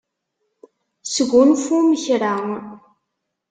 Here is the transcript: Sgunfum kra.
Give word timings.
Sgunfum 1.13 1.87
kra. 2.03 2.33